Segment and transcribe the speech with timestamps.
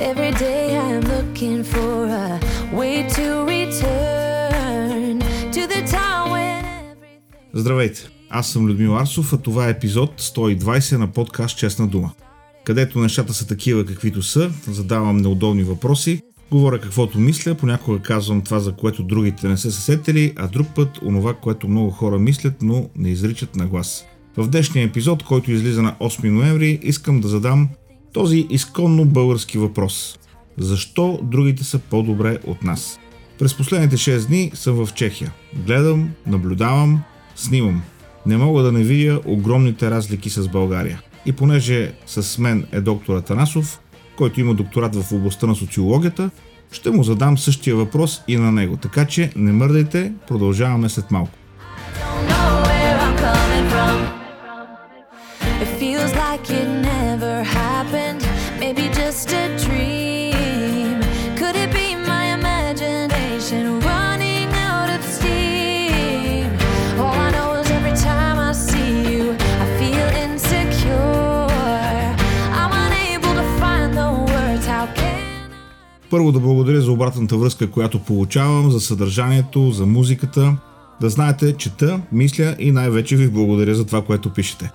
[0.00, 2.40] Every day I'm looking for a
[2.72, 5.20] way to return
[5.52, 7.50] to the time when everything.
[7.54, 8.08] Здравейте!
[8.30, 12.12] Аз съм Людмил Арсов, а това е епизод 120 на подкаст Честна дума.
[12.64, 18.60] Където нещата са такива каквито са, задавам неудобни въпроси, говоря каквото мисля, понякога казвам това,
[18.60, 22.54] за което другите не са се сетили, а друг път онова, което много хора мислят,
[22.62, 24.04] но не изричат на глас.
[24.36, 27.68] В днешния епизод, който излиза на 8 ноември, искам да задам
[28.14, 30.18] този изконно български въпрос.
[30.58, 32.98] Защо другите са по-добре от нас?
[33.38, 35.32] През последните 6 дни съм в Чехия.
[35.66, 37.02] Гледам, наблюдавам,
[37.36, 37.82] снимам.
[38.26, 41.02] Не мога да не видя огромните разлики с България.
[41.26, 43.80] И понеже с мен е доктор Атанасов,
[44.16, 46.30] който има докторат в областта на социологията,
[46.72, 48.76] ще му задам същия въпрос и на него.
[48.76, 51.38] Така че не мърдайте, продължаваме след малко.
[76.14, 80.56] Първо да благодаря за обратната връзка, която получавам, за съдържанието, за музиката.
[81.00, 84.70] Да знаете, чета, мисля и най-вече ви благодаря за това, което пишете.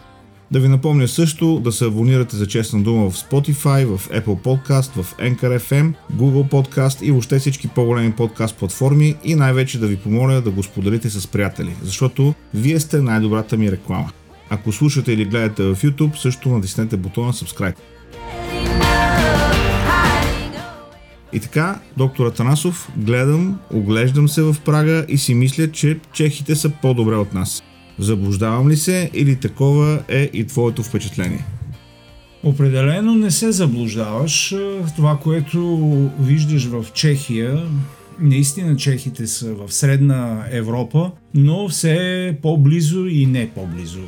[0.52, 5.02] Да ви напомня също да се абонирате за честна дума в Spotify, в Apple Podcast,
[5.02, 9.98] в Anchor FM, Google Podcast и въобще всички по-големи подкаст платформи и най-вече да ви
[9.98, 14.12] помоля да го споделите с приятели, защото вие сте най-добрата ми реклама.
[14.50, 17.76] Ако слушате или гледате в YouTube, също натиснете бутона Subscribe.
[21.34, 26.70] И така, доктор Атанасов, гледам, оглеждам се в Прага и си мисля, че чехите са
[26.70, 27.64] по-добре от нас.
[28.00, 31.46] Заблуждавам ли се или такова е и твоето впечатление?
[32.44, 34.56] Определено не се заблуждаваш.
[34.96, 35.78] Това, което
[36.20, 37.64] виждаш в Чехия,
[38.20, 44.02] наистина чехите са в средна Европа, но все по-близо и не по-близо.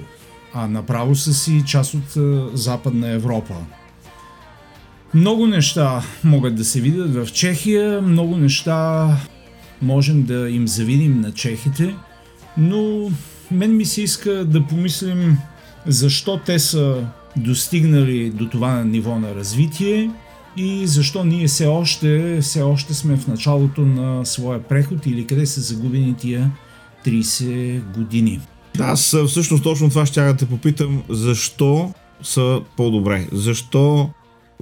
[0.53, 2.17] А направо са си част от
[2.53, 3.55] Западна Европа.
[5.13, 9.07] Много неща могат да се видят в Чехия, много неща
[9.81, 11.95] можем да им завидим на чехите,
[12.57, 13.11] но
[13.51, 15.37] мен ми се иска да помислим
[15.87, 17.05] защо те са
[17.37, 20.11] достигнали до това ниво на развитие
[20.57, 25.45] и защо ние все още, все още сме в началото на своя преход или къде
[25.45, 26.51] са загубени тия
[27.05, 28.39] 30 години.
[28.79, 31.03] Аз всъщност точно това ще да те попитам.
[31.09, 31.93] Защо
[32.23, 33.27] са по-добре?
[33.31, 34.09] Защо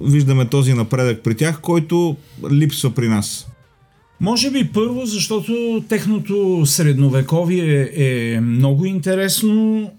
[0.02, 2.16] виждаме този напредък при тях, който
[2.50, 3.46] липсва при нас?
[4.20, 9.90] Може би първо, защото техното средновековие е много интересно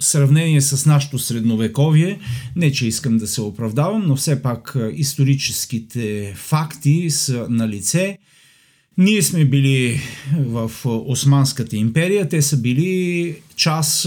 [0.00, 2.18] в сравнение с нашето средновековие.
[2.56, 8.18] Не, че искам да се оправдавам, но все пак историческите факти са на лице.
[8.98, 10.00] Ние сме били
[10.38, 14.06] в Османската империя, те са били част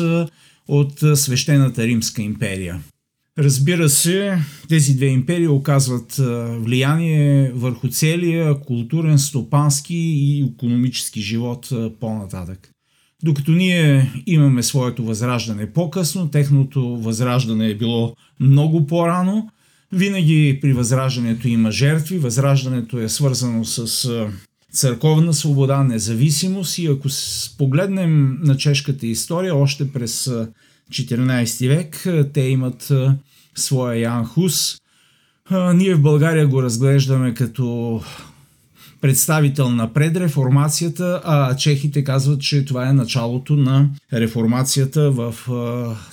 [0.68, 2.80] от Свещената Римска империя.
[3.38, 4.40] Разбира се,
[4.70, 6.16] тези две империи оказват
[6.64, 12.70] влияние върху целия културен, стопански и економически живот по-нататък.
[13.24, 19.50] Докато ние имаме своето възраждане по-късно, техното възраждане е било много по-рано.
[19.92, 22.18] Винаги при възраждането има жертви.
[22.18, 24.10] Възраждането е свързано с
[24.74, 27.08] църковна свобода, независимост и ако
[27.58, 30.32] погледнем на чешката история, още през
[30.92, 33.16] 14 век а, те имат а,
[33.56, 34.78] своя Ян Хус.
[35.50, 38.02] А, Ние в България го разглеждаме като
[39.02, 45.36] представител на предреформацията, а чехите казват, че това е началото на реформацията в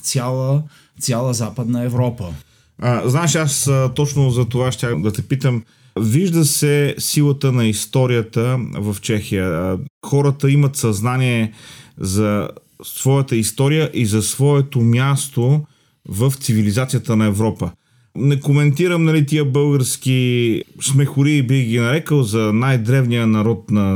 [0.02, 0.62] цяла,
[1.00, 2.34] цяла Западна Европа.
[2.78, 5.62] А, знаеш, аз точно за това ще да те питам.
[6.00, 9.78] Вижда се силата на историята в Чехия.
[10.06, 11.52] Хората имат съзнание
[11.98, 12.48] за
[12.84, 15.60] своята история и за своето място
[16.08, 17.70] в цивилизацията на Европа.
[18.16, 23.92] Не коментирам нали, тия български смехори, бих ги нарекал, за най-древния народ на,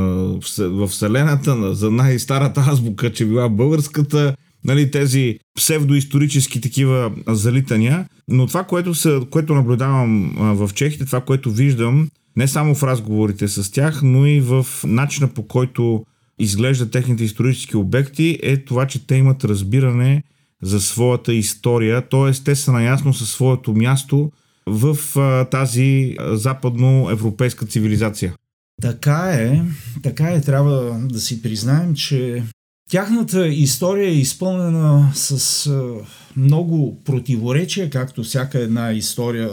[0.59, 8.05] в Вселената, на- за най-старата азбука, че била българската, нали, тези псевдоисторически такива залитания.
[8.27, 13.47] Но това, което, са, което наблюдавам в чехите, това, което виждам, не само в разговорите
[13.47, 16.05] с тях, но и в начина по който
[16.39, 20.23] изглеждат техните исторически обекти, е това, че те имат разбиране
[20.61, 22.43] за своята история, т.е.
[22.43, 24.31] те са наясно със своето място
[24.65, 28.33] в а, тази западноевропейска цивилизация.
[28.81, 29.61] Така е,
[30.03, 32.43] така е, трябва да си признаем, че
[32.89, 35.93] тяхната история е изпълнена с а,
[36.35, 39.49] много противоречия, както всяка една история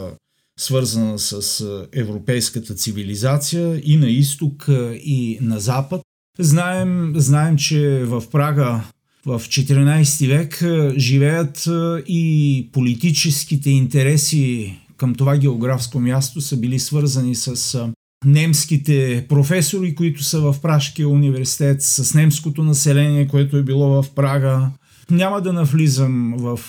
[0.58, 6.02] свързана с европейската цивилизация и на изток, и на запад.
[6.38, 8.80] Знаем, знаем че в Прага
[9.26, 10.62] в 14 век
[10.98, 11.68] живеят
[12.06, 17.80] и политическите интереси към това географско място са били свързани с
[18.24, 24.70] немските професори, които са в Пражкия университет, с немското население, което е било в Прага.
[25.10, 26.60] Няма да навлизам в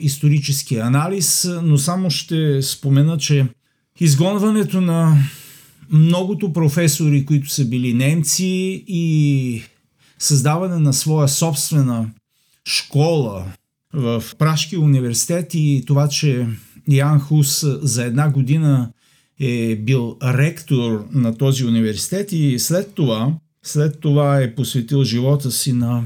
[0.00, 3.46] исторически анализ, но само ще спомена, че
[4.00, 5.18] изгонването на
[5.90, 9.62] многото професори, които са били немци и
[10.18, 12.10] създаване на своя собствена
[12.64, 13.44] школа
[13.92, 16.46] в Пражкия университет и това, че
[16.88, 18.90] Ян Хус за една година
[19.40, 25.72] е бил ректор на този университет и след това, след това е посветил живота си
[25.72, 26.04] на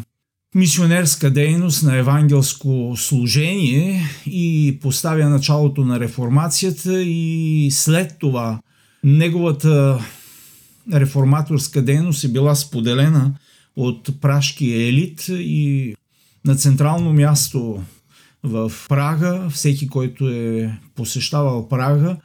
[0.54, 8.60] мисионерска дейност, на евангелско служение и поставя началото на реформацията и след това
[9.04, 10.04] неговата
[10.92, 13.34] реформаторска дейност е била споделена
[13.76, 15.94] от прашкия елит и
[16.44, 17.82] на централно място
[18.42, 22.16] в Прага, всеки, който е посещавал Прага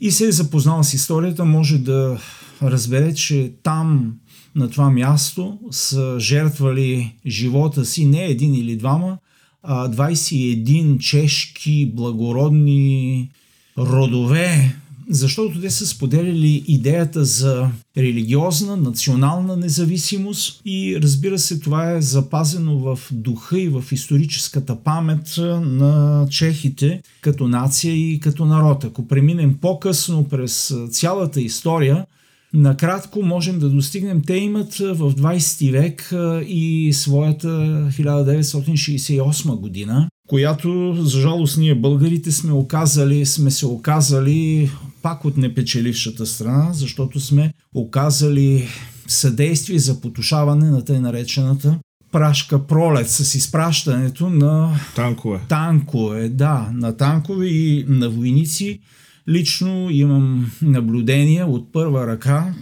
[0.00, 2.18] и се е запознал с историята, може да
[2.62, 4.14] разбере, че там
[4.54, 9.18] на това място са жертвали живота си не един или двама,
[9.62, 13.30] а 21 чешки благородни
[13.78, 14.76] родове
[15.10, 22.78] защото те са споделяли идеята за религиозна, национална независимост и разбира се това е запазено
[22.78, 28.84] в духа и в историческата памет на чехите като нация и като народ.
[28.84, 32.06] Ако преминем по-късно през цялата история,
[32.54, 36.12] Накратко можем да достигнем, те имат в 20 век
[36.48, 44.70] и своята 1968 година, която, за жалост, ние българите сме, оказали, сме се оказали
[45.06, 48.68] пак от непечелившата страна, защото сме оказали
[49.06, 51.78] съдействие за потушаване на тъй наречената
[52.12, 55.40] прашка пролет с изпращането на танкове.
[55.48, 58.80] Танкове, да, на танкове и на войници.
[59.28, 62.54] Лично имам наблюдения от първа ръка.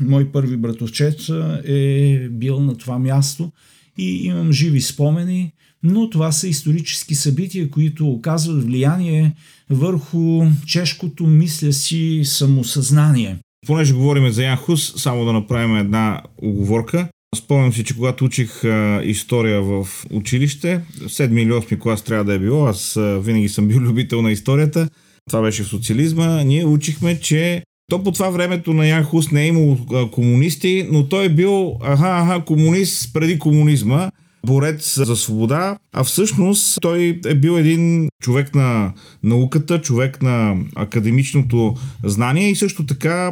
[0.00, 1.20] Мой първи братовчет
[1.64, 3.52] е бил на това място
[3.98, 5.52] и имам живи спомени
[5.84, 9.34] но това са исторически събития, които оказват влияние
[9.70, 13.36] върху чешкото мисля си самосъзнание.
[13.66, 17.08] Понеже говорим за Ян Хус, само да направим една оговорка.
[17.36, 22.34] Спомням си, че когато учих а, история в училище, 7 или 8 клас трябва да
[22.34, 24.88] е било, аз а, винаги съм бил любител на историята,
[25.30, 29.42] това беше в социализма, ние учихме, че то по това времето на Ян Хус не
[29.42, 29.78] е имало
[30.12, 34.10] комунисти, но той е бил аха, аха, комунист преди комунизма
[34.44, 38.92] борец за свобода, а всъщност той е бил един човек на
[39.22, 41.74] науката, човек на академичното
[42.04, 43.30] знание и също така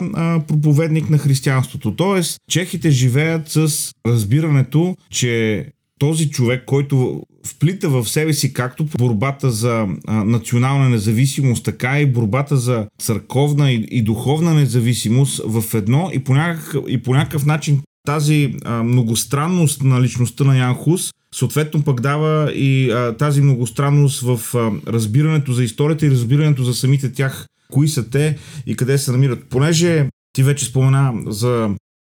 [0.48, 1.96] проповедник на християнството.
[1.96, 5.66] Тоест, чехите живеят с разбирането, че
[5.98, 12.56] този човек, който вплита в себе си както борбата за национална независимост, така и борбата
[12.56, 17.80] за църковна и, и духовна независимост в едно и по някакъв, и по някакъв начин
[18.06, 24.20] тази а, многостранност на личността на Ян Хус съответно пък дава и а, тази многостранност
[24.20, 28.98] в а, разбирането за историята и разбирането за самите тях, кои са те и къде
[28.98, 29.44] се намират.
[29.50, 31.70] Понеже ти вече спомена за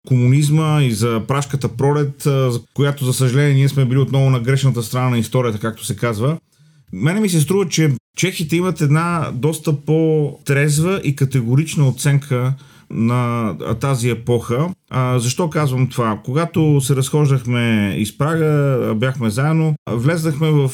[0.07, 4.83] комунизма и за прашката пролет, за която за съжаление ние сме били отново на грешната
[4.83, 6.37] страна на историята, както се казва.
[6.93, 12.53] Мене ми се струва, че чехите имат една доста по-трезва и категорична оценка
[12.91, 14.69] на тази епоха.
[14.89, 16.19] А, защо казвам това?
[16.25, 20.71] Когато се разхождахме из Прага, бяхме заедно, влезнахме в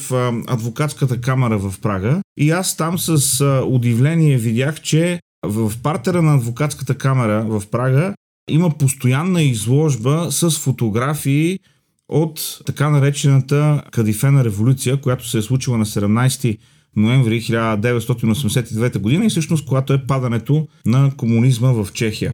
[0.47, 6.97] адвокатската камера в Прага и аз там с удивление видях, че в партера на адвокатската
[6.97, 8.13] камера в Прага
[8.49, 11.59] има постоянна изложба с фотографии
[12.09, 16.57] от така наречената Кадифена революция, която се е случила на 17
[16.95, 22.31] ноември 1989 година и всъщност когато е падането на комунизма в Чехия.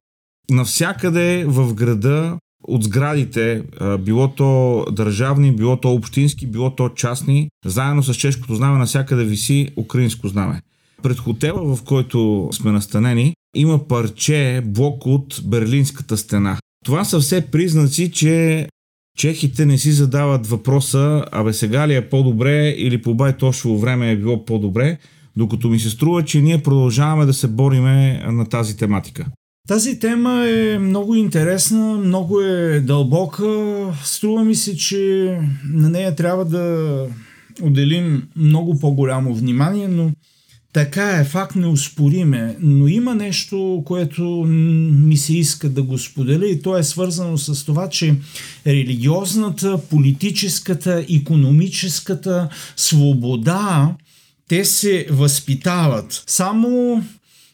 [0.50, 2.38] Навсякъде в града
[2.68, 3.64] от сградите,
[4.00, 9.70] било то държавни, било то общински, било то частни, заедно с чешкото знаме навсякъде виси
[9.78, 10.62] украинско знаме.
[11.04, 16.58] Пред хотела, в който сме настанени, има парче, блок от Берлинската стена.
[16.86, 18.68] Това са все признаци, че
[19.18, 24.18] Чехите не си задават въпроса, абе сега ли е по-добре или по байтошово време е
[24.18, 24.98] било по-добре,
[25.38, 29.26] докато ми се струва, че ние продължаваме да се бориме на тази тематика.
[29.68, 33.46] Тази тема е много интересна, много е дълбока.
[34.04, 35.38] Струва ми се, че
[35.74, 37.06] на нея трябва да
[37.62, 40.12] отделим много по-голямо внимание, но
[40.74, 44.24] Така е, факт неуспориме, но има нещо, което
[45.08, 48.16] ми се иска да го споделя и то е свързано с това, че
[48.68, 53.96] религиозната, политическата, економическата свобода,
[54.48, 56.24] те се възпитават.
[56.28, 57.04] Само,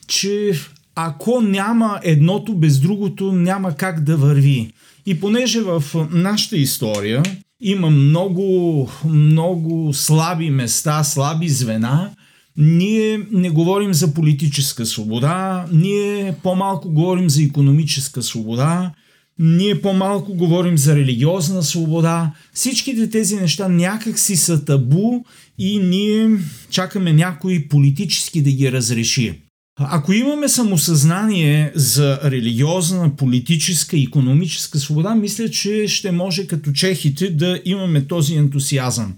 [0.07, 0.51] че
[0.95, 4.71] ако няма едното без другото, няма как да върви.
[5.05, 7.23] И понеже в нашата история
[7.61, 12.11] има много, много слаби места, слаби звена,
[12.57, 18.91] ние не говорим за политическа свобода, ние по-малко говорим за економическа свобода,
[19.39, 22.31] ние по-малко говорим за религиозна свобода.
[22.53, 25.23] Всичките тези неща някак си са табу
[25.57, 26.29] и ние
[26.69, 29.41] чакаме някой политически да ги разреши.
[29.79, 37.29] Ако имаме самосъзнание за религиозна, политическа и економическа свобода, мисля, че ще може като чехите
[37.29, 39.13] да имаме този ентусиазъм.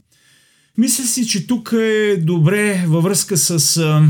[0.79, 4.07] Мисля си, че тук е добре във връзка с а,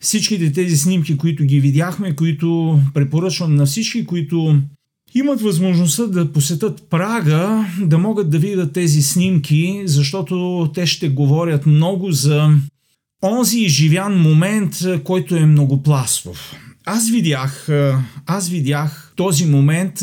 [0.00, 4.56] всичките тези снимки, които ги видяхме, които препоръчвам на всички, които
[5.14, 11.66] имат възможността да посетят Прага, да могат да видят тези снимки, защото те ще говорят
[11.66, 12.50] много за
[13.22, 16.54] онзи изживян момент, който е многопластов.
[16.90, 17.68] Аз видях,
[18.26, 20.02] аз видях този момент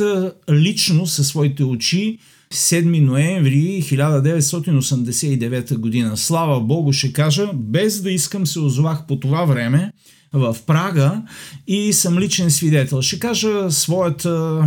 [0.52, 2.18] лично със своите очи
[2.54, 6.18] 7 ноември 1989 година.
[6.18, 9.92] Слава Богу, ще кажа, без да искам се озовах по това време
[10.34, 11.22] в Прага
[11.68, 13.02] и съм личен свидетел.
[13.02, 14.64] Ще кажа своята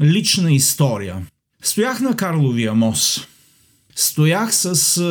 [0.00, 1.16] лична история.
[1.62, 3.28] Стоях на Карловия мост.
[3.96, 5.02] Стоях с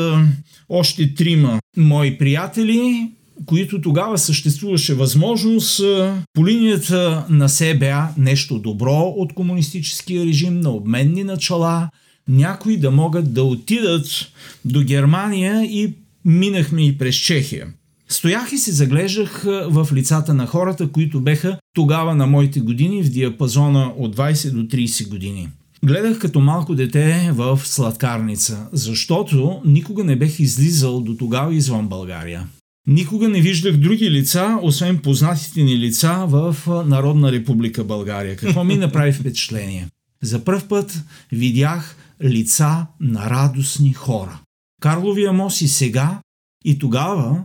[0.70, 3.12] още трима мои приятели,
[3.46, 10.70] които тогава съществуваше възможност а, по линията на СБА нещо добро от комунистическия режим, на
[10.70, 11.90] обменни начала,
[12.28, 14.32] някои да могат да отидат
[14.66, 15.94] до Германия и
[16.26, 17.68] минахме и през Чехия.
[18.10, 23.10] Стоях и се заглеждах в лицата на хората, които беха тогава на моите години в
[23.10, 25.50] диапазона от 20 до 30 години.
[25.86, 32.48] Гледах като малко дете в сладкарница, защото никога не бех излизал до тогава извън България.
[32.88, 36.56] Никога не виждах други лица, освен познатите ни лица в
[36.88, 38.36] Народна република България.
[38.36, 39.88] Какво ми направи впечатление?
[40.22, 44.40] За първ път видях лица на радостни хора.
[44.82, 46.22] Карловия мост и сега,
[46.66, 47.44] и тогава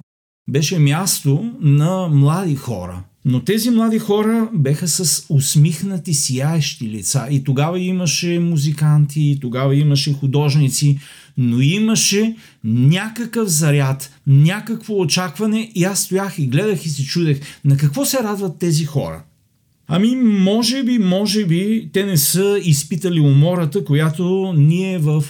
[0.49, 3.05] беше място на млади хора.
[3.29, 7.27] Но тези млади хора беха с усмихнати, сияещи лица.
[7.31, 10.99] И тогава имаше музиканти, и тогава имаше художници,
[11.37, 17.77] но имаше някакъв заряд, някакво очакване и аз стоях и гледах и се чудех на
[17.77, 19.25] какво се радват тези хора.
[19.89, 25.25] Ами, може би, може би, те не са изпитали умората, която ние в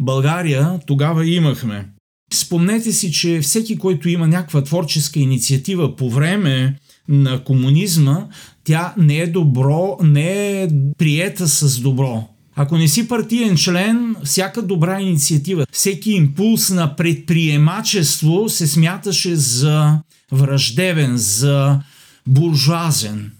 [0.00, 1.88] България тогава имахме.
[2.32, 6.76] Спомнете си, че всеки, който има някаква творческа инициатива по време
[7.08, 8.26] на комунизма,
[8.64, 10.68] тя не е добро, не е
[10.98, 12.28] приета с добро.
[12.56, 19.98] Ако не си партиен член, всяка добра инициатива, всеки импулс на предприемачество се смяташе за
[20.32, 21.80] враждебен, за
[22.26, 23.32] буржуазен.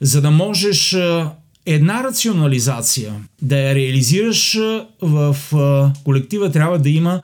[0.00, 0.96] За да можеш
[1.66, 4.58] една рационализация да я реализираш
[5.02, 5.36] в
[6.04, 7.22] колектива, трябва да има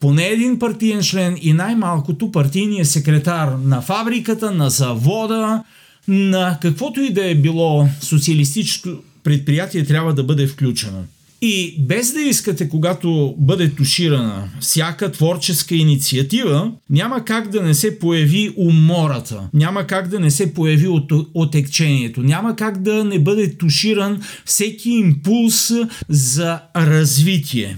[0.00, 5.62] поне един партиен член и най-малкото партийния секретар на фабриката, на завода,
[6.08, 8.88] на каквото и да е било социалистическо
[9.24, 11.04] предприятие трябва да бъде включено.
[11.42, 17.98] И без да искате, когато бъде туширана всяка творческа инициатива, няма как да не се
[17.98, 23.56] появи умората, няма как да не се появи от, отекчението, няма как да не бъде
[23.56, 25.72] туширан всеки импулс
[26.08, 27.76] за развитие.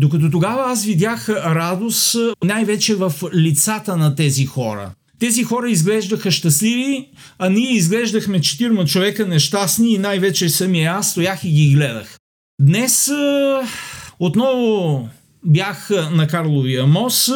[0.00, 4.90] Докато тогава аз видях радост най-вече в лицата на тези хора.
[5.18, 11.44] Тези хора изглеждаха щастливи, а ние изглеждахме четирма човека нещастни и най-вече самия аз стоях
[11.44, 12.16] и ги гледах.
[12.60, 13.10] Днес
[14.20, 15.08] отново
[15.44, 17.30] бях на Карловия мост,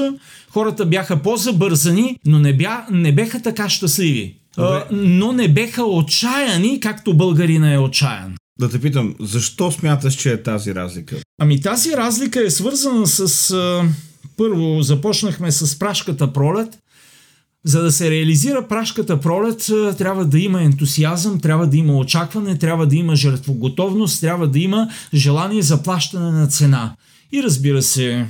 [0.51, 4.37] хората бяха по-забързани, но не, бя, не беха така щастливи.
[4.57, 8.35] А, но не беха отчаяни, както българина е отчаян.
[8.59, 11.17] Да те питам, защо смяташ, че е тази разлика?
[11.39, 13.51] Ами тази разлика е свързана с...
[13.51, 13.85] А,
[14.37, 16.79] първо започнахме с прашката пролет.
[17.65, 19.67] За да се реализира прашката пролет,
[19.99, 24.89] трябва да има ентусиазъм, трябва да има очакване, трябва да има жертвоготовност, трябва да има
[25.15, 26.97] желание за плащане на цена.
[27.33, 28.27] И разбира се,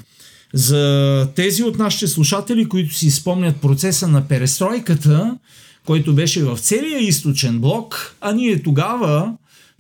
[0.54, 5.38] за тези от нашите слушатели, които си спомнят процеса на перестройката,
[5.86, 9.32] който беше в целия източен блок, а ние тогава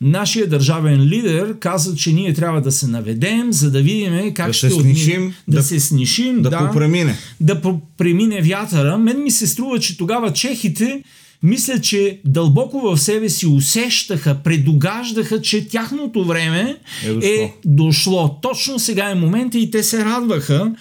[0.04, 4.52] нашия държавен лидер каза, че ние трябва да се наведем, за да видим как Да
[4.52, 7.16] ще се снишим, да, да- се снишим, да да, попремине.
[7.40, 8.98] да по- премине вятъра.
[8.98, 11.02] Мен ми се струва, че тогава чехите
[11.42, 17.20] мисля, че дълбоко в себе си усещаха, предугаждаха, че тяхното време Е дошло.
[17.24, 18.38] е дошло.
[18.42, 20.72] Точно сега е момента и те се радваха.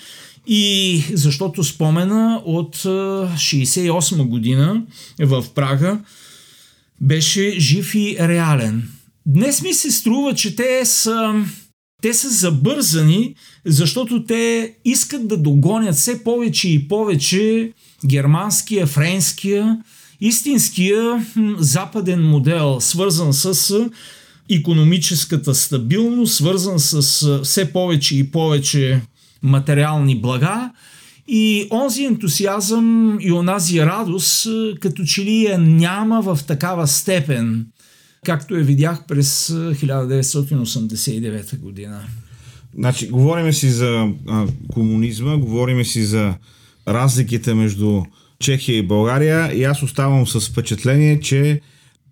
[0.48, 2.90] И защото спомена от а,
[3.38, 4.82] 68 година
[5.20, 6.00] в Прага
[7.02, 8.90] беше жив и реален.
[9.28, 11.46] Dnes ми се струва, че те са,
[12.02, 17.72] те са забързани, защото те искат да догонят все повече и повече
[18.06, 19.80] германския, френския,
[20.22, 21.26] истинския
[21.58, 23.80] западен модел, свързан с
[24.50, 29.02] економическата стабилност, свързан с все повече и повече
[29.44, 30.72] материални блага.
[31.28, 34.48] И онзи ентусиазъм и онази радост,
[34.82, 37.66] като че ли я няма в такава степен,
[38.24, 42.02] както я видях през а, 1989 година.
[42.76, 46.34] Значи, говориме си за а, комунизма, говориме си за
[46.88, 48.02] разликите между
[48.40, 51.62] Чехия и България и аз оставам с впечатление, че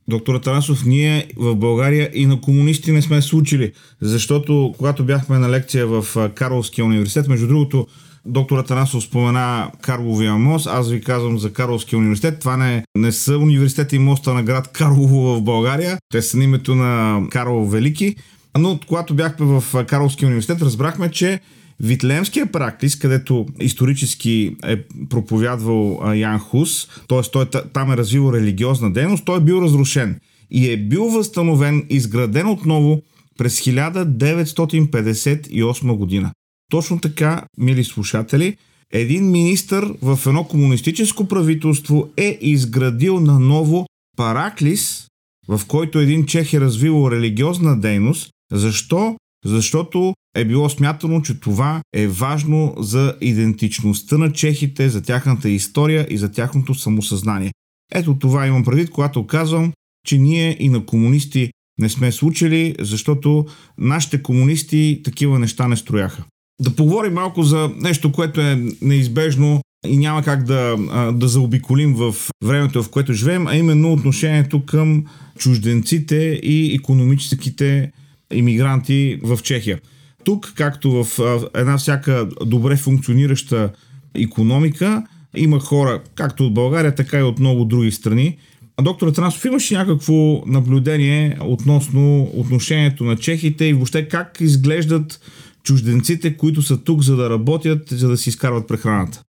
[0.07, 5.39] доктор Тарасов, ние в България и на комунисти не сме се учили, защото когато бяхме
[5.39, 7.87] на лекция в Карловския университет, между другото,
[8.25, 12.39] доктор Атанасов спомена Карловия мост, аз ви казвам за Карловския университет.
[12.39, 15.97] Това не, не са университети и моста на град Карлово в България.
[16.11, 18.15] Те са на името на Карл Велики.
[18.57, 21.39] Но когато бяхме в Карловския университет, разбрахме, че
[21.79, 24.77] Витлеемския практис, където исторически е
[25.09, 27.21] проповядвал Ян Хус, т.е.
[27.31, 30.19] той та- там е развил религиозна дейност, той е бил разрушен
[30.51, 33.01] и е бил възстановен, изграден отново
[33.37, 36.31] през 1958 година.
[36.71, 38.57] Точно така, мили слушатели,
[38.93, 43.85] един министър в едно комунистическо правителство е изградил наново
[44.17, 45.07] Параклис,
[45.47, 48.29] в който един чех е развил религиозна дейност.
[48.51, 49.15] Защо?
[49.45, 56.07] Защото е било смятано, че това е важно за идентичността на чехите, за тяхната история
[56.09, 57.51] и за тяхното самосъзнание.
[57.93, 59.73] Ето това имам предвид, когато казвам,
[60.07, 63.45] че ние и на комунисти не сме случили, защото
[63.77, 66.23] нашите комунисти такива неща не строяха.
[66.61, 70.77] Да поговорим малко за нещо, което е неизбежно и няма как да,
[71.13, 75.05] да заобиколим в времето, в което живеем, а именно отношението към
[75.37, 77.91] чужденците и економическите
[78.33, 79.79] иммигранти в Чехия.
[80.23, 81.19] Тук, както в
[81.55, 83.69] една всяка добре функционираща
[84.15, 85.03] економика,
[85.35, 88.37] има хора, както от България, така и от много други страни.
[88.77, 95.19] А доктор Атанасов, имаш ли някакво наблюдение относно отношението на чехите и въобще как изглеждат
[95.63, 99.23] чужденците, които са тук за да работят, за да си изкарват прехраната?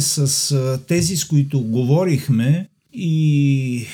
[0.00, 3.86] С тези, с които говорихме и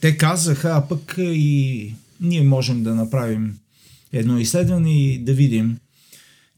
[0.00, 3.58] те казаха, а пък и ние можем да направим
[4.12, 5.78] едно изследване и да видим,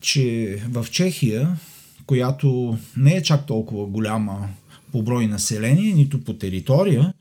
[0.01, 1.57] че в Чехия,
[2.07, 4.49] която не е чак толкова голяма
[4.93, 7.15] по брой население, нито по територия,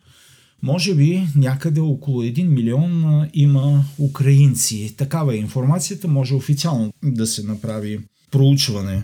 [0.63, 4.95] може би някъде около 1 милион има украинци.
[4.97, 7.99] Такава е информацията, може официално да се направи
[8.32, 9.04] проучване.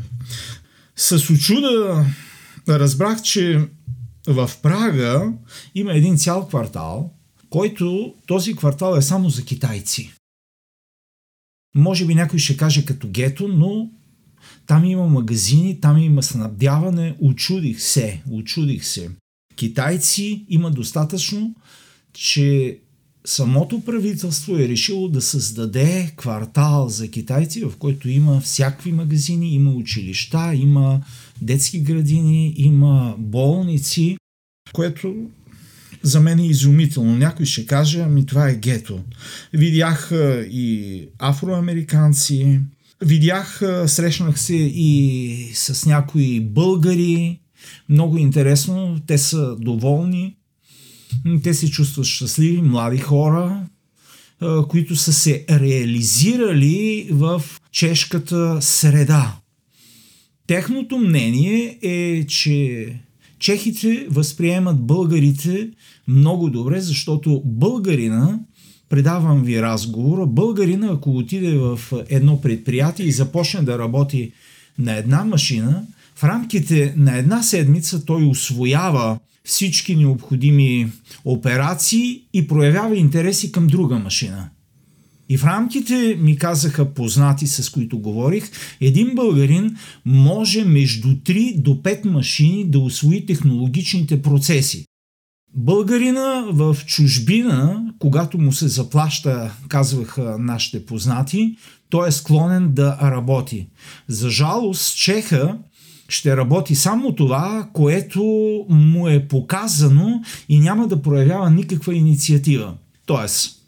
[0.95, 2.05] С очуда
[2.67, 3.67] разбрах, че
[4.27, 5.33] в Прага
[5.75, 7.13] има един цял квартал,
[7.49, 10.13] който този квартал е само за китайци.
[11.75, 13.89] Може би някой ще каже като гето, но
[14.67, 17.15] там има магазини, там има снабдяване.
[17.21, 19.09] Очудих се, очудих се.
[19.59, 21.55] Китайци има достатъчно,
[22.13, 22.77] че
[23.25, 29.71] самото правителство е решило да създаде квартал за китайци, в който има всякакви магазини, има
[29.71, 31.01] училища, има
[31.41, 34.17] детски градини, има болници,
[34.73, 35.15] което
[36.01, 37.17] за мен е изумително.
[37.17, 38.99] Някой ще каже, ами това е гето.
[39.53, 40.09] Видях
[40.51, 42.59] и афроамериканци,
[43.01, 47.39] видях, срещнах се и с някои българи.
[47.89, 50.35] Много интересно, те са доволни.
[51.43, 53.67] Те се чувстват щастливи, млади хора,
[54.69, 59.35] които са се реализирали в чешката среда.
[60.47, 62.87] Техното мнение е, че
[63.39, 65.69] чехите възприемат българите
[66.07, 68.39] много добре, защото българина,
[68.89, 74.31] предавам ви разговора, българина, ако отиде в едно предприятие и започне да работи
[74.79, 75.85] на една машина,
[76.19, 80.91] в рамките на една седмица той освоява всички необходими
[81.25, 84.49] операции и проявява интереси към друга машина.
[85.29, 88.51] И в рамките ми казаха познати, с които говорих,
[88.81, 94.85] един българин може между 3 до 5 машини да освои технологичните процеси.
[95.55, 101.57] Българина в чужбина, когато му се заплаща, казваха нашите познати,
[101.89, 103.67] той е склонен да работи.
[104.07, 105.57] За жалост, Чеха
[106.09, 108.23] ще работи само това, което
[108.69, 112.73] му е показано и няма да проявява никаква инициатива.
[113.05, 113.59] Тоест,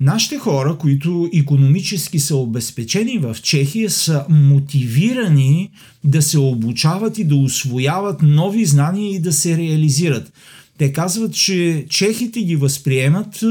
[0.00, 5.70] Нашите хора, които економически са обезпечени в Чехия, са мотивирани
[6.04, 10.32] да се обучават и да освояват нови знания и да се реализират.
[10.78, 13.44] Те казват, че чехите ги възприемат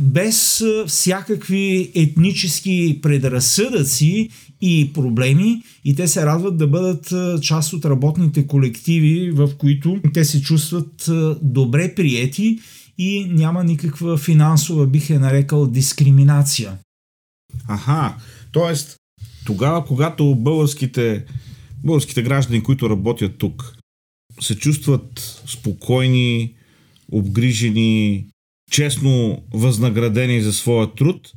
[0.00, 4.28] без всякакви етнически предразсъдъци
[4.60, 10.24] и проблеми и те се радват да бъдат част от работните колективи, в които те
[10.24, 11.10] се чувстват
[11.42, 12.58] добре приети
[12.98, 16.78] и няма никаква финансова, бих е нарекал, дискриминация.
[17.68, 18.16] Аха,
[18.52, 18.74] т.е.
[19.46, 21.24] тогава, когато българските,
[21.84, 23.76] българските граждани, които работят тук,
[24.40, 26.54] се чувстват спокойни,
[27.12, 28.26] обгрижени,
[28.70, 31.32] честно възнаградени за своя труд,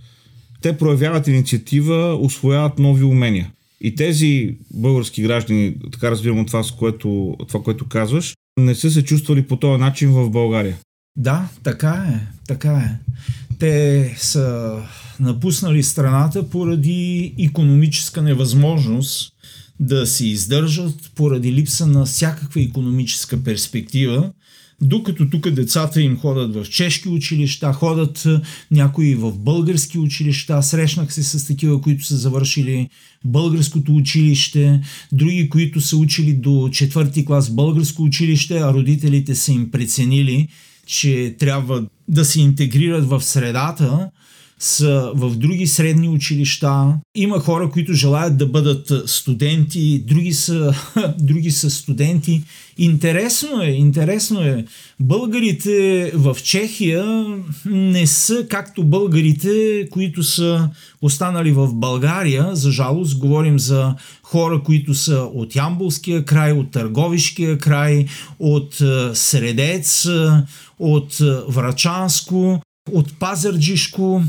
[0.62, 3.52] те проявяват инициатива, освояват нови умения.
[3.82, 9.04] И тези български граждани, така разбирам от това, което, това, което казваш, не са се
[9.04, 10.78] чувствали по този начин в България.
[11.17, 13.13] Да, така е, така е.
[13.60, 14.78] Те са
[15.19, 19.34] напуснали страната поради економическа невъзможност
[19.80, 24.32] да се издържат, поради липса на всякаква економическа перспектива,
[24.81, 28.27] докато тук децата им ходят в чешки училища, ходят
[28.71, 32.89] някои в български училища, срещнах се с такива, които са завършили
[33.25, 39.71] българското училище, други, които са учили до четвърти клас българско училище, а родителите са им
[39.71, 40.47] преценили,
[40.85, 44.09] че трябва да се интегрират в средата,
[44.60, 46.93] са в други средни училища.
[47.15, 50.74] Има хора, които желаят да бъдат студенти, други са,
[51.19, 52.43] други са студенти.
[52.78, 54.65] Интересно е, интересно е.
[55.00, 57.26] Българите в Чехия
[57.65, 60.69] не са както българите, които са
[61.02, 62.56] останали в България.
[62.56, 68.06] За жалост, говорим за хора, които са от Ямбулския край, от Търговишкия край,
[68.39, 68.82] от
[69.13, 70.08] Средец,
[70.80, 71.17] от
[71.48, 72.62] Врачанско,
[72.93, 74.23] от Пазарджишко,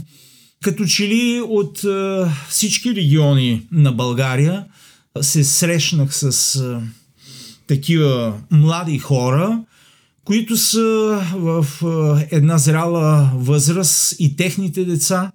[0.63, 4.65] като че ли от е, всички региони на България
[5.21, 6.87] се срещнах с е,
[7.67, 9.61] такива млади хора,
[10.25, 15.33] които са в е, една зряла възраст и техните деца,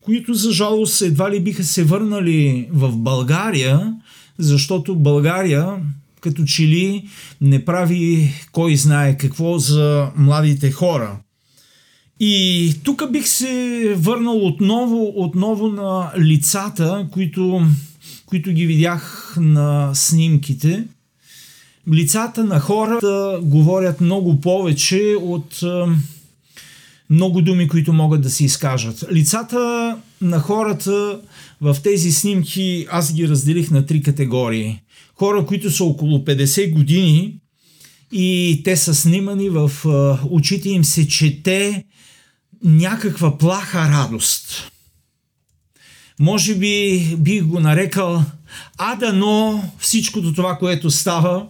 [0.00, 3.94] които за жалост едва ли биха се върнали в България,
[4.38, 5.76] защото България
[6.20, 7.08] като че ли
[7.40, 11.18] не прави кой знае какво за младите хора.
[12.20, 17.62] И тук бих се върнал отново, отново на лицата, които,
[18.26, 20.84] които ги видях на снимките.
[21.92, 25.60] Лицата на хората говорят много повече от
[27.10, 29.04] много думи, които могат да се изкажат.
[29.12, 31.20] Лицата на хората
[31.60, 34.80] в тези снимки аз ги разделих на три категории.
[35.14, 37.34] Хора, които са около 50 години
[38.12, 39.72] и те са снимани в
[40.30, 41.84] очите им се чете
[42.64, 44.70] някаква плаха радост.
[46.18, 48.24] Може би бих го нарекал
[48.78, 51.46] а всичкото това, което става,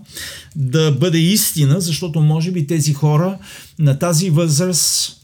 [0.56, 3.38] да бъде истина, защото може би тези хора
[3.78, 5.16] на тази възраст,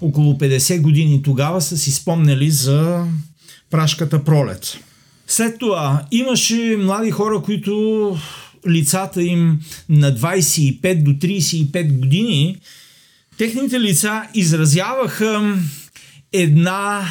[0.00, 3.06] около 50 години тогава, са си спомнели за
[3.70, 4.78] прашката пролет.
[5.26, 8.16] След това имаше млади хора, които
[8.68, 12.58] лицата им на 25 до 35 години
[13.38, 15.56] техните лица изразяваха
[16.32, 17.02] една,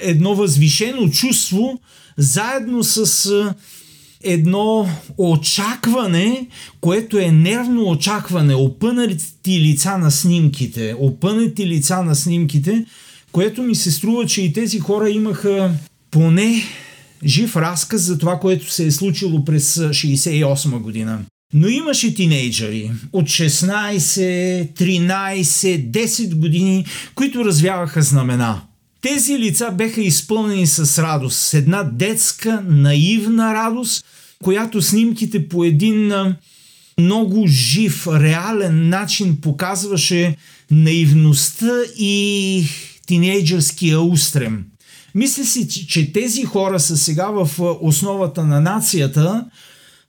[0.00, 1.80] едно възвишено чувство,
[2.16, 3.54] заедно с
[4.22, 6.46] едно очакване,
[6.80, 12.84] което е нервно очакване, опънати лица на снимките, опънати лица на снимките,
[13.32, 15.72] което ми се струва, че и тези хора имаха
[16.10, 16.62] поне
[17.24, 21.18] жив разказ за това, което се е случило през 68 година.
[21.54, 26.84] Но имаше тинейджери от 16, 13, 10 години,
[27.14, 28.62] които развяваха знамена.
[29.00, 34.04] Тези лица беха изпълнени с радост, с една детска, наивна радост,
[34.42, 36.12] която снимките по един
[36.98, 40.36] много жив, реален начин показваше
[40.70, 42.64] наивността и
[43.06, 44.64] тинейджърския устрем.
[45.14, 49.44] Мисля си, че тези хора са сега в основата на нацията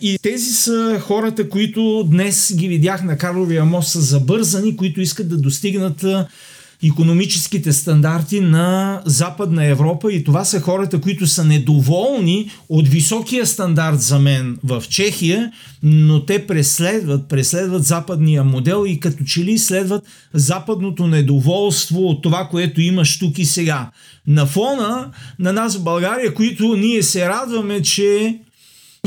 [0.02, 5.30] и тези са хората, които днес ги видях на Карловия мост са забързани, които искат
[5.30, 6.06] да достигнат
[6.84, 14.02] економическите стандарти на Западна Европа и това са хората, които са недоволни от високия стандарт
[14.02, 15.52] за мен в Чехия,
[15.84, 22.48] но те преследват, преследват западния модел и като че ли следват западното недоволство от това,
[22.52, 23.90] което имаш тук и сега.
[24.28, 28.40] На фона на нас в България, които ние се радваме, че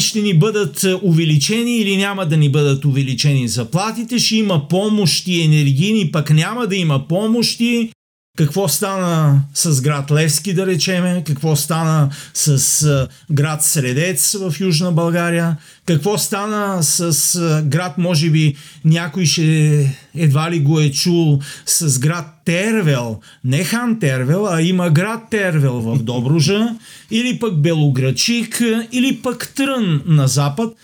[0.01, 6.11] ще ни бъдат увеличени или няма да ни бъдат увеличени заплатите, ще има помощи енергийни,
[6.13, 7.91] пък няма да има помощи.
[8.39, 11.23] Какво стана с град Левски, да речеме?
[11.27, 15.57] Какво стана с град Средец в Южна България?
[15.87, 22.27] Какво стана с град, може би някой ще едва ли го е чул, с град
[22.45, 23.21] Тервел?
[23.45, 26.69] Не хан Тервел, а има град Тервел в Добружа,
[27.11, 30.75] или пък Белограчик, или пък Трън на запад.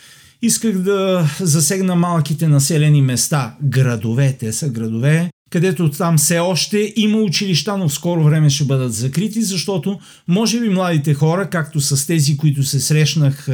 [0.43, 3.55] Исках да засегна малките населени места.
[3.63, 8.65] Градове, те са градове, където там все още има училища, но в скоро време ще
[8.65, 13.49] бъдат закрити, защото може би младите хора, както с тези, които се срещнах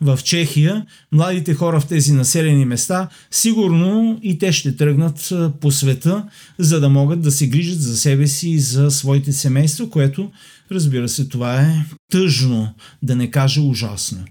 [0.00, 6.24] в Чехия, младите хора в тези населени места, сигурно и те ще тръгнат по света,
[6.58, 10.30] за да могат да се грижат за себе си и за своите семейства, което,
[10.72, 14.24] разбира се, това е тъжно, да не кажа ужасно.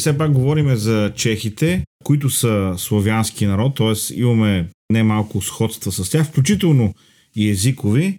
[0.00, 4.14] Все пак говорим за чехите, които са славянски народ, т.е.
[4.14, 6.94] имаме немалко сходства с тях, включително
[7.36, 8.18] и езикови,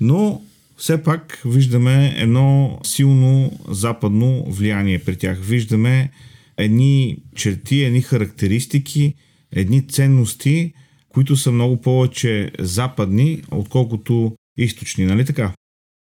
[0.00, 0.42] но
[0.76, 5.38] все пак виждаме едно силно западно влияние при тях.
[5.40, 6.10] Виждаме
[6.56, 9.14] едни черти, едни характеристики,
[9.52, 10.72] едни ценности,
[11.08, 15.52] които са много повече западни, отколкото източни, нали така?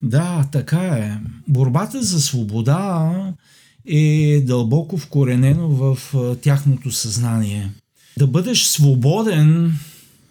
[0.04, 1.12] Да, така е.
[1.48, 3.14] Борбата за свобода
[3.88, 5.98] е дълбоко вкоренено в
[6.42, 7.70] тяхното съзнание.
[8.18, 9.74] Да бъдеш свободен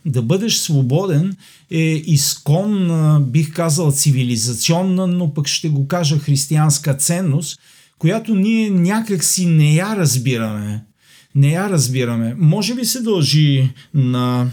[0.06, 1.36] да бъдеш свободен
[1.70, 7.58] е изконна, бих казал, цивилизационна, но пък ще го кажа християнска ценност,
[7.98, 10.84] която ние някак си не я разбираме.
[11.34, 12.34] Не я разбираме.
[12.38, 14.50] Може би се дължи на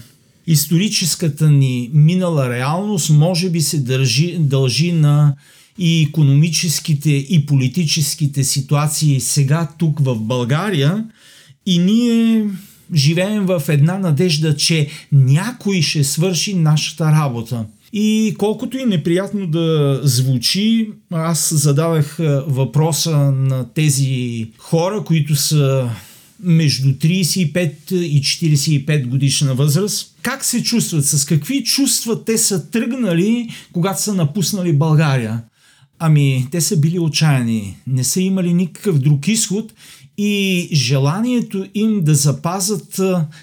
[0.47, 5.35] историческата ни минала реалност, може би се дължи, дължи на
[5.77, 11.05] и економическите и политическите ситуации сега тук в България
[11.65, 12.45] и ние
[12.93, 17.65] живеем в една надежда, че някой ще свърши нашата работа.
[17.93, 22.17] И колкото и неприятно да звучи, аз задавах
[22.47, 25.89] въпроса на тези хора, които са
[26.43, 30.15] между 35 и 45 годишна възраст.
[30.21, 31.05] Как се чувстват?
[31.05, 35.41] С какви чувства те са тръгнали, когато са напуснали България?
[35.99, 39.73] Ами, те са били отчаяни, не са имали никакъв друг изход
[40.17, 43.01] и желанието им да запазат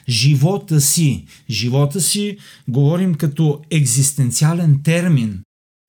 [0.08, 1.24] живота си.
[1.50, 2.36] Живота си
[2.68, 5.40] говорим като екзистенциален термин.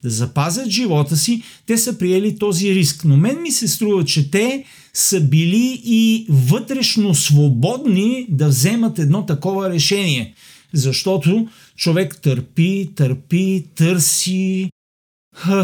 [0.04, 3.06] Да запазят живота си, те са приели този риск.
[3.06, 4.64] Но мен ми се струва, че те
[4.94, 10.34] са били и вътрешно свободни да вземат едно такова решение.
[10.74, 14.70] Защото човек търпи, търпи, търси,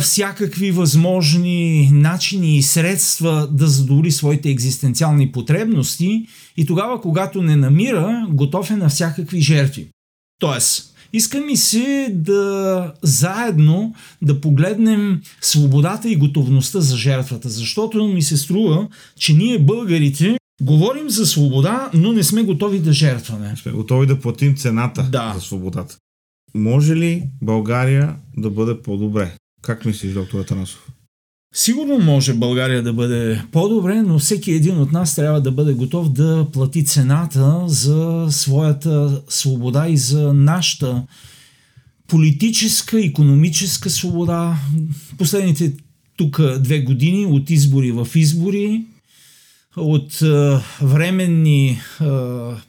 [0.01, 6.27] всякакви възможни начини и средства да задоволи своите екзистенциални потребности
[6.57, 9.87] и тогава, когато не намира, готов е на всякакви жертви.
[10.39, 18.21] Тоест, иска ми се да заедно да погледнем свободата и готовността за жертвата, защото ми
[18.21, 18.87] се струва,
[19.19, 23.55] че ние българите говорим за свобода, но не сме готови да жертваме.
[23.61, 25.33] Сме готови да платим цената да.
[25.35, 25.97] за свободата.
[26.53, 29.35] Може ли България да бъде по-добре?
[29.61, 30.87] Как мислиш, доктор Атанасов?
[31.53, 36.13] Сигурно може България да бъде по-добре, но всеки един от нас трябва да бъде готов
[36.13, 41.03] да плати цената за своята свобода и за нашата
[42.07, 44.59] политическа, економическа свобода.
[45.17, 45.73] Последните
[46.17, 48.85] тук две години от избори в избори,
[49.77, 51.79] от е, временни е,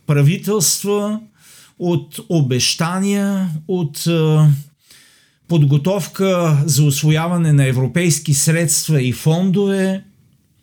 [0.07, 1.21] правителства,
[1.79, 4.39] от обещания, от е,
[5.49, 10.05] подготовка за освояване на европейски средства и фондове,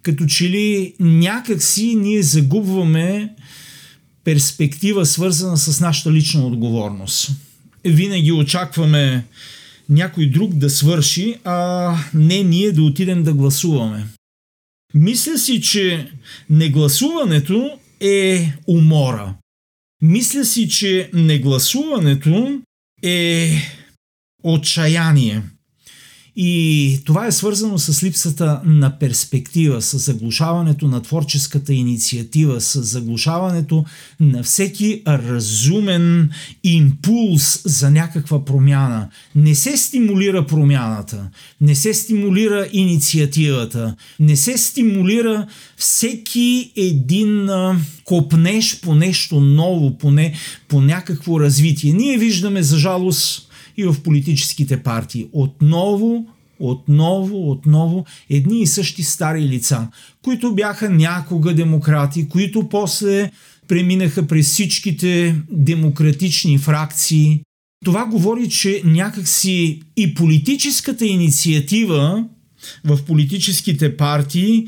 [0.02, 3.36] като че ли някакси ние загубваме
[4.24, 7.32] перспектива, свързана с нашата лична отговорност.
[7.86, 9.26] Винаги очакваме
[9.90, 14.06] някой друг да свърши, а не ние да отидем да гласуваме.
[14.94, 16.12] Мисля си, че
[16.50, 19.36] негласуването е умора.
[20.02, 22.62] Мисля си, че негласуването
[23.04, 23.52] е
[24.46, 25.42] отчаяние.
[26.38, 33.86] И това е свързано с липсата на перспектива, с заглушаването на творческата инициатива, с заглушаването
[34.20, 36.30] на всеки разумен
[36.64, 39.10] импулс за някаква промяна.
[39.36, 41.30] Не се стимулира промяната,
[41.62, 47.50] не се стимулира инициативата, не се стимулира всеки един
[48.04, 50.34] копнеш по нещо ново, поне
[50.68, 51.94] по някакво развитие.
[51.94, 53.45] Ние виждаме, за жалост,
[53.78, 55.28] и в политическите партии.
[55.34, 56.26] Отново,
[56.60, 59.88] отново, отново едни и същи стари лица,
[60.22, 63.32] които бяха някога демократи, които после
[63.68, 67.42] преминаха през всичките демократични фракции.
[67.86, 72.26] Това говори, че някакси и политическата инициатива
[72.84, 74.68] в политическите партии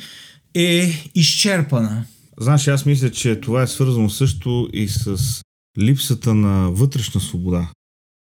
[0.54, 2.06] е изчерпана.
[2.40, 5.42] Знаеш, аз мисля, че това е свързано също и с
[5.80, 7.72] липсата на вътрешна свобода.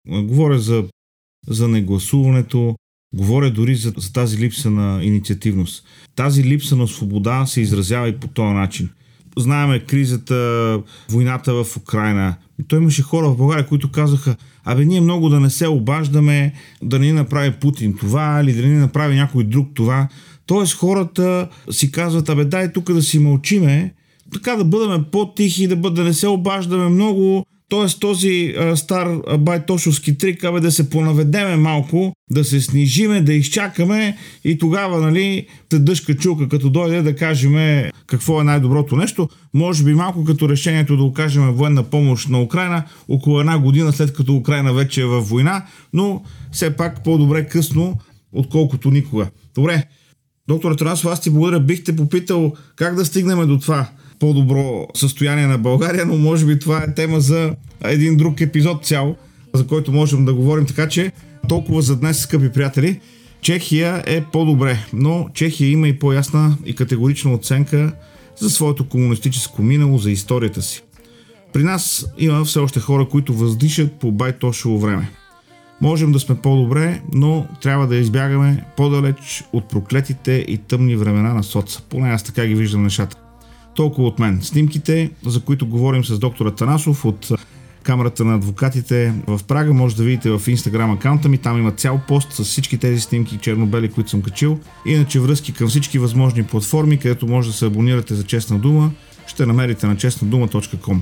[0.07, 0.83] Говоря за,
[1.47, 2.75] за негласуването,
[3.15, 5.85] говоря дори за, за тази липса на инициативност.
[6.15, 8.89] Тази липса на свобода се изразява и по този начин.
[9.37, 12.35] Знаеме кризата, войната в Украина.
[12.67, 16.99] Той имаше хора в България, които казаха, абе ние много да не се обаждаме, да
[16.99, 20.07] не ни направи Путин това или да не ни направи някой друг това.
[20.45, 23.93] Тоест хората си казват, абе дай тук да си мълчиме,
[24.33, 29.07] така да бъдем по-тихи, да, бъд, да не се обаждаме много, Тоест този а, стар
[29.39, 35.47] байтошовски трик, абе да се понаведеме малко, да се снижиме, да изчакаме и тогава, нали,
[35.69, 37.53] те дъжка чулка, като дойде да кажем
[38.07, 39.29] какво е най-доброто нещо.
[39.53, 44.13] Може би малко като решението да окажем военна помощ на Украина, около една година след
[44.13, 47.97] като Украина вече е във война, но все пак по-добре късно,
[48.33, 49.27] отколкото никога.
[49.55, 49.83] Добре,
[50.47, 51.59] доктор Атанасов, аз ти благодаря.
[51.59, 53.89] Бихте попитал как да стигнем до това
[54.21, 59.15] по-добро състояние на България, но може би това е тема за един друг епизод цял,
[59.53, 60.65] за който можем да говорим.
[60.65, 61.11] Така че
[61.49, 62.99] толкова за днес, скъпи приятели.
[63.41, 67.93] Чехия е по-добре, но Чехия има и по-ясна и категорична оценка
[68.39, 70.83] за своето комунистическо минало, за историята си.
[71.53, 75.09] При нас има все още хора, които въздишат по байтошово време.
[75.81, 81.43] Можем да сме по-добре, но трябва да избягаме по-далеч от проклетите и тъмни времена на
[81.43, 81.81] соца.
[81.89, 83.20] Поне аз така ги виждам нещата.
[83.75, 84.39] Толкова от мен.
[84.41, 87.31] Снимките, за които говорим с доктора Танасов от
[87.83, 91.37] Камерата на адвокатите в Прага, може да видите в инстаграм акаунта ми.
[91.37, 94.59] Там има цял пост с всички тези снимки черно-бели, които съм качил.
[94.85, 98.91] Иначе връзки към всички възможни платформи, където може да се абонирате за Честна дума,
[99.27, 100.97] ще намерите на честнадума.com.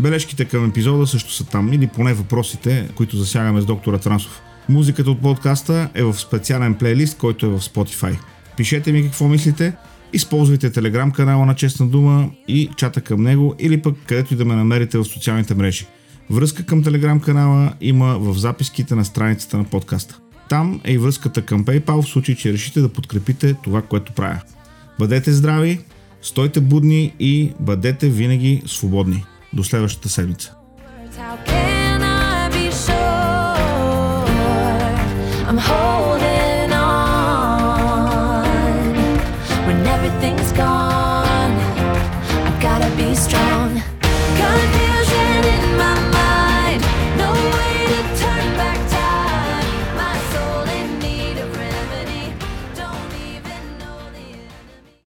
[0.00, 4.40] Бележките към епизода също са там, или поне въпросите, които засягаме с доктора Трансов.
[4.68, 8.18] Музиката от подкаста е в специален плейлист, който е в Spotify.
[8.56, 9.72] Пишете ми какво мислите,
[10.12, 14.44] използвайте телеграм канала на Честна дума и чата към него или пък където и да
[14.44, 15.86] ме намерите в социалните мрежи.
[16.30, 20.18] Връзка към телеграм канала има в записките на страницата на подкаста.
[20.48, 24.40] Там е и връзката към PayPal в случай, че решите да подкрепите това, което правя.
[24.98, 25.80] Бъдете здрави,
[26.22, 29.24] стойте будни и бъдете винаги свободни.
[29.52, 30.52] До следващата седмица.
[35.48, 36.05] I'm holding